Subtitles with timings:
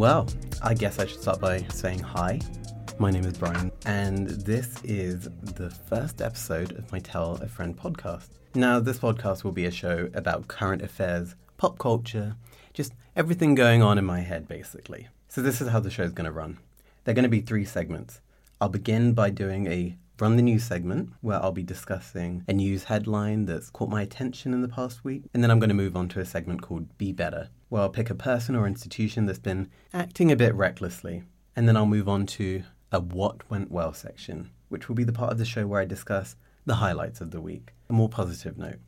[0.00, 0.26] Well,
[0.62, 2.40] I guess I should start by saying hi.
[2.98, 7.76] My name is Brian, and this is the first episode of my Tell a Friend
[7.76, 8.28] podcast.
[8.54, 12.34] Now, this podcast will be a show about current affairs, pop culture,
[12.72, 15.08] just everything going on in my head, basically.
[15.28, 16.56] So, this is how the show's going to run.
[17.04, 18.22] There are going to be three segments.
[18.58, 22.84] I'll begin by doing a Run the News segment, where I'll be discussing a news
[22.84, 25.22] headline that's caught my attention in the past week.
[25.32, 27.88] And then I'm going to move on to a segment called Be Better, where I'll
[27.88, 31.22] pick a person or institution that's been acting a bit recklessly.
[31.56, 35.12] And then I'll move on to a What Went Well section, which will be the
[35.12, 38.58] part of the show where I discuss the highlights of the week, a more positive
[38.58, 38.80] note.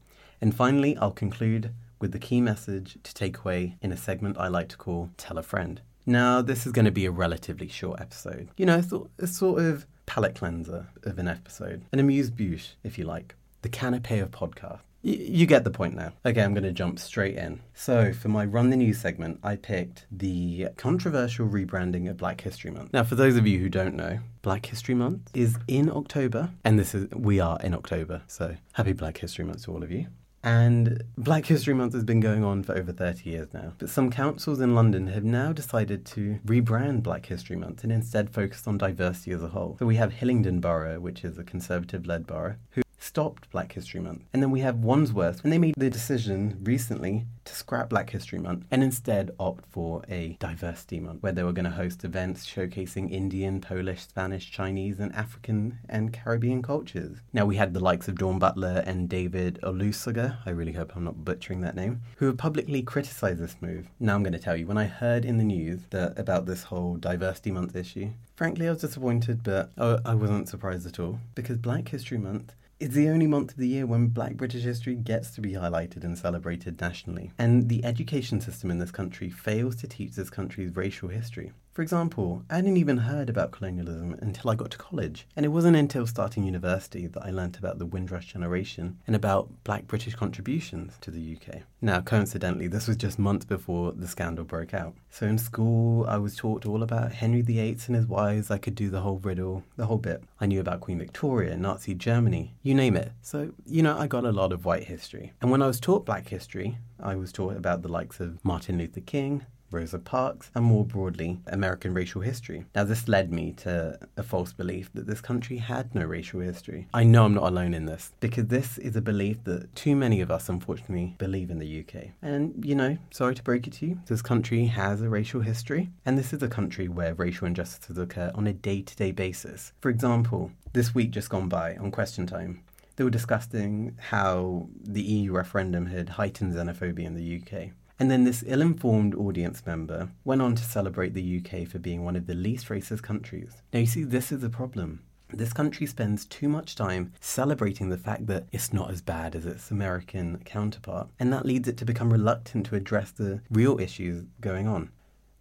[0.42, 4.48] And finally, I'll conclude with the key message to take away in a segment I
[4.48, 5.80] like to call Tell a Friend.
[6.04, 8.48] Now, this is going to be a relatively short episode.
[8.56, 8.82] You know,
[9.18, 13.68] it's sort of palate cleanser of an episode, an amuse bouche, if you like, the
[13.70, 14.80] canapé of podcast.
[15.02, 16.12] Y- you get the point now.
[16.26, 17.60] Okay, I'm going to jump straight in.
[17.72, 22.70] So, for my Run the News segment, I picked the controversial rebranding of Black History
[22.70, 22.92] Month.
[22.92, 26.78] Now, for those of you who don't know, Black History Month is in October, and
[26.78, 28.20] this is we are in October.
[28.26, 30.08] So, happy Black History Month to all of you.
[30.44, 33.74] And Black History Month has been going on for over 30 years now.
[33.78, 38.30] But some councils in London have now decided to rebrand Black History Month and instead
[38.30, 39.76] focus on diversity as a whole.
[39.78, 44.00] So we have Hillingdon Borough, which is a conservative led borough, who stopped Black History
[44.00, 44.22] Month.
[44.32, 48.38] And then we have Wandsworth, and they made the decision recently to scrap Black History
[48.38, 52.46] Month and instead opt for a diversity month where they were going to host events
[52.46, 57.18] showcasing Indian, Polish, Spanish, Chinese, and African and Caribbean cultures.
[57.32, 61.04] Now we had the likes of Dawn Butler and David Olusoga, I really hope I'm
[61.04, 63.88] not butchering that name, who have publicly criticized this move.
[63.98, 66.62] Now I'm going to tell you, when I heard in the news that about this
[66.62, 71.58] whole diversity month issue, frankly I was disappointed, but I wasn't surprised at all because
[71.58, 72.52] Black History Month
[72.82, 76.02] it's the only month of the year when black British history gets to be highlighted
[76.02, 77.30] and celebrated nationally.
[77.38, 81.52] And the education system in this country fails to teach this country's racial history.
[81.72, 85.48] For example, I hadn't even heard about colonialism until I got to college, and it
[85.48, 90.14] wasn't until starting university that I learnt about the Windrush generation and about black British
[90.14, 91.62] contributions to the UK.
[91.80, 94.94] Now, coincidentally, this was just months before the scandal broke out.
[95.08, 98.50] So in school, I was taught all about Henry VIII and his wives.
[98.50, 100.22] I could do the whole riddle, the whole bit.
[100.42, 103.12] I knew about Queen Victoria, Nazi Germany, you name it.
[103.22, 105.32] So, you know, I got a lot of white history.
[105.40, 108.76] And when I was taught black history, I was taught about the likes of Martin
[108.76, 112.64] Luther King, Rosa Parks, and more broadly, American racial history.
[112.74, 116.88] Now, this led me to a false belief that this country had no racial history.
[116.94, 120.20] I know I'm not alone in this, because this is a belief that too many
[120.20, 122.10] of us, unfortunately, believe in the UK.
[122.22, 125.90] And, you know, sorry to break it to you, this country has a racial history,
[126.04, 129.72] and this is a country where racial injustices occur on a day to day basis.
[129.80, 132.62] For example, this week just gone by on Question Time,
[132.96, 137.70] they were discussing how the EU referendum had heightened xenophobia in the UK.
[138.02, 142.04] And then this ill informed audience member went on to celebrate the UK for being
[142.04, 143.62] one of the least racist countries.
[143.72, 145.04] Now, you see, this is a problem.
[145.32, 149.46] This country spends too much time celebrating the fact that it's not as bad as
[149.46, 154.24] its American counterpart, and that leads it to become reluctant to address the real issues
[154.40, 154.90] going on.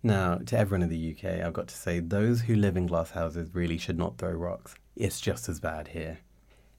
[0.03, 3.09] Now, to everyone in the UK, I've got to say those who live in glass
[3.09, 4.75] houses really should not throw rocks.
[4.95, 6.19] It's just as bad here.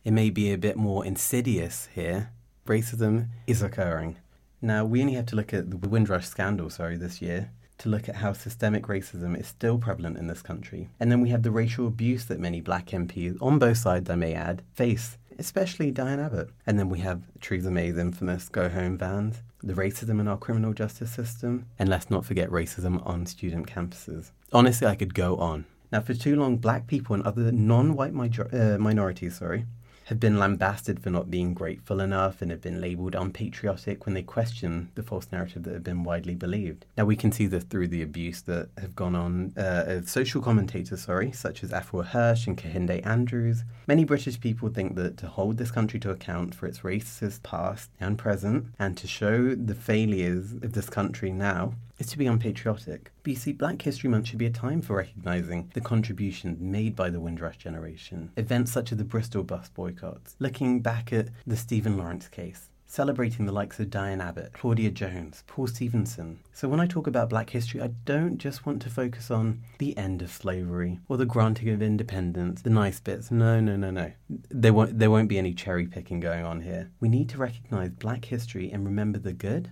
[0.05, 2.31] It may be a bit more insidious here.
[2.69, 4.19] Racism is occurring.
[4.63, 8.09] Now, we only have to look at the Windrush scandal, sorry, this year to look
[8.09, 10.89] at how systemic racism is still prevalent in this country.
[11.01, 14.15] And then we have the racial abuse that many black MPs, on both sides I
[14.15, 16.51] may add, face, especially Diane Abbott.
[16.65, 20.73] And then we have Theresa May's infamous go home vans, the racism in our criminal
[20.73, 24.31] justice system, and let's not forget racism on student campuses.
[24.53, 25.67] Honestly, I could go on.
[25.91, 29.67] Now, for too long, black people and other non white uh, minorities, sorry,
[30.13, 34.23] have been lambasted for not being grateful enough and have been labelled unpatriotic when they
[34.23, 36.85] question the false narrative that have been widely believed.
[36.99, 40.43] Now we can see this through the abuse that have gone on uh, of social
[40.43, 43.65] commentators, sorry, such as Afua Hirsch and Kehinde Andrews.
[43.87, 47.89] Many British people think that to hold this country to account for its racist past
[47.99, 53.13] and present, and to show the failures of this country now, is to be unpatriotic.
[53.23, 56.97] But you see, Black History Month should be a time for recognising the contributions made
[56.97, 58.33] by the Windrush generation.
[58.37, 63.47] Events such as the Bristol bus boycotts, looking back at the Stephen Lawrence case, celebrating
[63.47, 66.41] the likes of Diane Abbott, Claudia Jones, Paul Stephenson.
[66.53, 69.97] So when I talk about black history, I don't just want to focus on the
[69.97, 73.31] end of slavery or the granting of independence, the nice bits.
[73.31, 74.13] No, no, no, no.
[74.29, 76.91] There won't there won't be any cherry picking going on here.
[77.01, 79.71] We need to recognize black history and remember the good,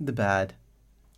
[0.00, 0.54] the bad,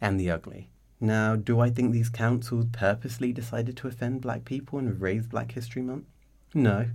[0.01, 0.71] and the ugly.
[1.01, 5.53] Now, do I think these councils purposely decided to offend black people and raise Black
[5.53, 6.07] History Month?
[6.55, 6.89] No,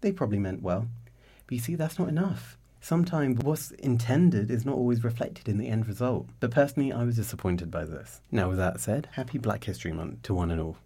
[0.00, 0.86] they probably meant well.
[1.46, 2.56] But you see, that's not enough.
[2.80, 6.26] sometimes what's intended is not always reflected in the end result.
[6.40, 8.20] But personally, I was disappointed by this.
[8.30, 10.76] Now, with that said, happy Black History Month to one and all.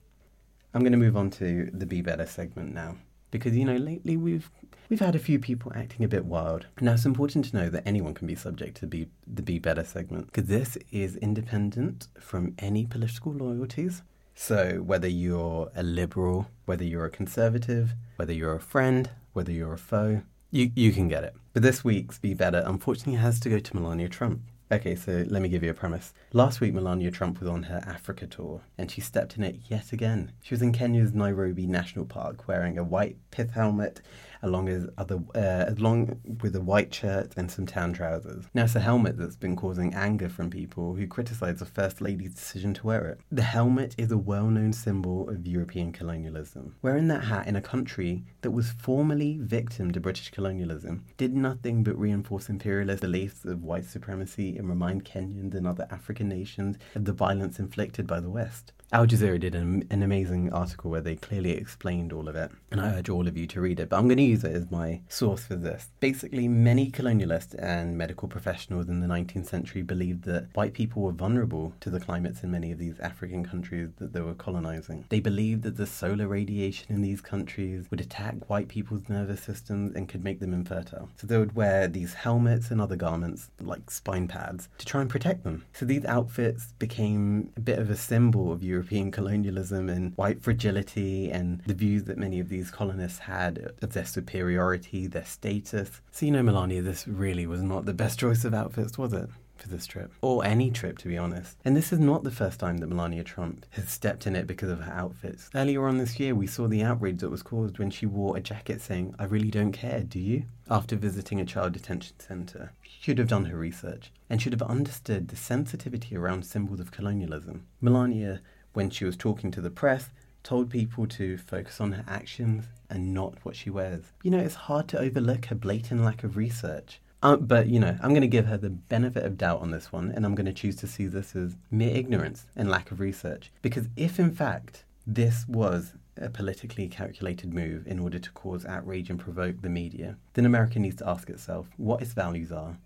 [0.74, 2.96] I'm going to move on to the Be Better segment now.
[3.32, 4.48] Because, you know, lately we've
[4.88, 6.66] we've had a few people acting a bit wild.
[6.80, 9.84] Now, it's important to know that anyone can be subject to be, the Be Better
[9.84, 14.02] segment, because this is independent from any political loyalties.
[14.34, 19.72] So, whether you're a liberal, whether you're a conservative, whether you're a friend, whether you're
[19.72, 21.34] a foe, you, you can get it.
[21.54, 24.42] But this week's Be Better unfortunately has to go to Melania Trump.
[24.72, 26.14] Okay, so let me give you a premise.
[26.32, 29.92] Last week, Melania Trump was on her Africa tour, and she stepped in it yet
[29.92, 30.32] again.
[30.40, 34.00] She was in Kenya's Nairobi National Park wearing a white pith helmet
[34.42, 38.44] along with other uh, along with a white shirt and some tan trousers.
[38.54, 42.34] Now it's a helmet that's been causing anger from people who criticise the First Lady's
[42.34, 43.20] decision to wear it.
[43.30, 46.74] The helmet is a well-known symbol of European colonialism.
[46.82, 51.82] Wearing that hat in a country that was formerly victim to British colonialism did nothing
[51.82, 57.04] but reinforce imperialist beliefs of white supremacy and remind Kenyans and other African nations of
[57.04, 58.72] the violence inflicted by the West.
[58.92, 62.78] Al Jazeera did an, an, amazing article where they clearly explained all of it, and
[62.78, 63.88] I urge all of you to read it.
[63.88, 65.90] But I'm going to as my source for this.
[66.00, 71.12] Basically, many colonialists and medical professionals in the 19th century believed that white people were
[71.12, 75.04] vulnerable to the climates in many of these African countries that they were colonizing.
[75.08, 79.94] They believed that the solar radiation in these countries would attack white people's nervous systems
[79.94, 81.08] and could make them infertile.
[81.16, 85.10] So they would wear these helmets and other garments, like spine pads, to try and
[85.10, 85.64] protect them.
[85.72, 91.30] So these outfits became a bit of a symbol of European colonialism and white fragility
[91.30, 96.00] and the views that many of these colonists had of their superiority, their status.
[96.12, 99.28] So, you know, Melania, this really was not the best choice of outfits, was it?
[99.56, 101.56] for this trip, or any trip to be honest.
[101.64, 104.70] And this is not the first time that Melania Trump has stepped in it because
[104.70, 105.50] of her outfits.
[105.54, 108.40] Earlier on this year, we saw the outrage that was caused when she wore a
[108.40, 110.46] jacket saying, I really don't care, do you?
[110.68, 112.72] After visiting a child detention centre.
[112.82, 116.90] She should have done her research and should have understood the sensitivity around symbols of
[116.90, 117.64] colonialism.
[117.80, 118.40] Melania
[118.72, 120.10] when she was talking to the press,
[120.42, 124.04] told people to focus on her actions and not what she wears.
[124.22, 127.00] You know, it's hard to overlook her blatant lack of research.
[127.22, 129.92] Uh, but, you know, I'm going to give her the benefit of doubt on this
[129.92, 132.98] one, and I'm going to choose to see this as mere ignorance and lack of
[132.98, 133.52] research.
[133.62, 139.08] Because if, in fact, this was a politically calculated move in order to cause outrage
[139.08, 142.76] and provoke the media, then America needs to ask itself what its values are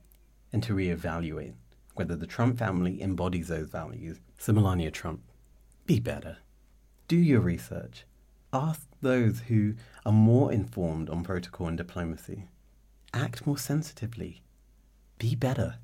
[0.53, 1.55] and to reevaluate
[1.95, 4.21] whether the Trump family embodies those values.
[4.39, 5.21] So, Melania Trump,
[5.87, 6.37] be better.
[7.09, 8.05] Do your research.
[8.53, 9.75] Ask those who
[10.05, 12.49] are more informed on protocol and diplomacy.
[13.15, 14.43] Act more sensitively.
[15.19, 15.77] Be better.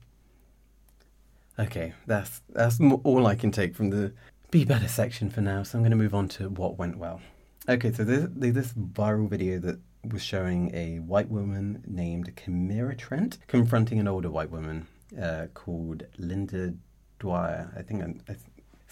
[1.58, 4.12] Okay, that's that's all I can take from the
[4.50, 5.62] be better section for now.
[5.62, 7.20] So I'm going to move on to what went well.
[7.68, 9.78] Okay, so this this viral video that
[10.10, 14.88] was showing a white woman named Kimira Trent confronting an older white woman
[15.20, 16.74] uh, called Linda
[17.20, 17.72] Dwyer.
[17.76, 18.36] I think I,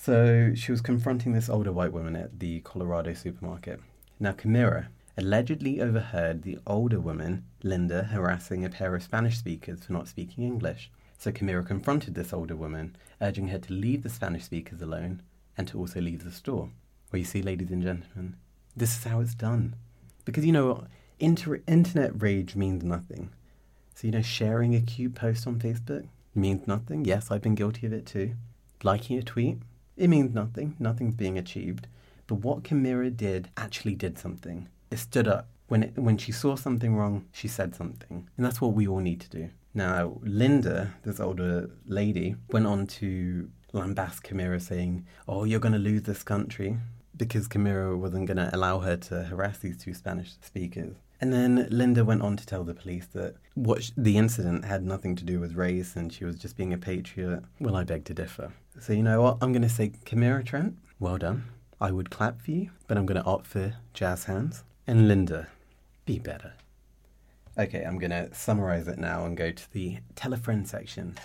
[0.02, 3.80] so she was confronting this older white woman at the Colorado supermarket.
[4.18, 4.88] Now, Kimira
[5.18, 10.44] allegedly overheard the older woman, Linda, harassing a pair of Spanish speakers for not speaking
[10.44, 10.90] English.
[11.18, 15.20] So Kimira confronted this older woman, urging her to leave the Spanish speakers alone
[15.58, 16.70] and to also leave the store.
[17.12, 18.36] Well, you see, ladies and gentlemen,
[18.74, 19.76] this is how it's done.
[20.24, 20.86] Because, you know,
[21.18, 23.28] inter- internet rage means nothing.
[23.94, 27.04] So, you know, sharing a cute post on Facebook means nothing.
[27.04, 28.32] Yes, I've been guilty of it too.
[28.82, 29.58] Liking a tweet
[30.00, 31.86] it means nothing, nothing's being achieved.
[32.26, 34.68] But what Kimira did actually did something.
[34.90, 35.48] It stood up.
[35.68, 38.26] When, it, when she saw something wrong, she said something.
[38.36, 39.50] And that's what we all need to do.
[39.74, 45.78] Now, Linda, this older lady, went on to lambast Kimira saying, Oh, you're going to
[45.78, 46.78] lose this country
[47.16, 50.96] because Kimira wasn't going to allow her to harass these two Spanish speakers.
[51.20, 54.82] And then Linda went on to tell the police that what sh- the incident had
[54.82, 57.42] nothing to do with race and she was just being a patriot.
[57.60, 58.52] Well, I beg to differ.
[58.78, 59.38] So, you know what?
[59.42, 61.44] I'm going to say, Kimira Trent, well done.
[61.80, 64.64] I would clap for you, but I'm going to opt for jazz hands.
[64.86, 65.48] And Linda,
[66.06, 66.54] be better.
[67.58, 71.18] Okay, I'm going to summarize it now and go to the tell a friend section.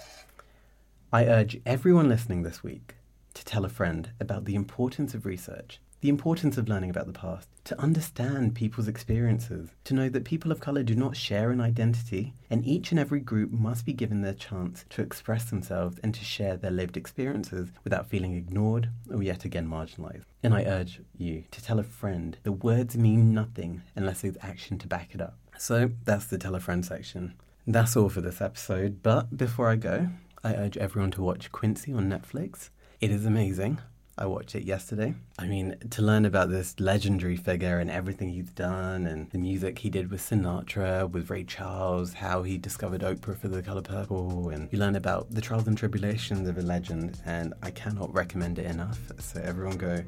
[1.14, 2.96] I urge everyone listening this week
[3.36, 7.20] to tell a friend about the importance of research the importance of learning about the
[7.20, 11.60] past, to understand people's experiences, to know that people of colour do not share an
[11.60, 16.14] identity, and each and every group must be given their chance to express themselves and
[16.14, 20.26] to share their lived experiences without feeling ignored or yet again marginalised.
[20.44, 24.78] And I urge you to tell a friend the words mean nothing unless there's action
[24.78, 25.40] to back it up.
[25.58, 27.34] So that's the tell a friend section.
[27.66, 30.10] That's all for this episode, but before I go,
[30.44, 32.70] I urge everyone to watch Quincy on Netflix.
[33.02, 33.80] It is amazing.
[34.18, 35.14] I watched it yesterday.
[35.38, 39.80] I mean, to learn about this legendary figure and everything he's done, and the music
[39.80, 44.50] he did with Sinatra, with Ray Charles, how he discovered Oprah for The Color Purple,
[44.50, 48.58] and you learn about the trials and tribulations of a legend, and I cannot recommend
[48.58, 49.00] it enough.
[49.20, 50.02] So everyone go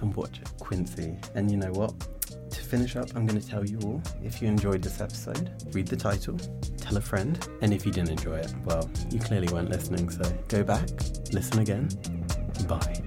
[0.00, 1.16] and watch Quincy.
[1.36, 1.94] And you know what?
[2.50, 5.86] To finish up, I'm going to tell you all if you enjoyed this episode, read
[5.86, 6.36] the title,
[6.78, 10.24] tell a friend, and if you didn't enjoy it, well, you clearly weren't listening, so
[10.48, 10.88] go back,
[11.32, 11.88] listen again.
[12.66, 13.02] Bye.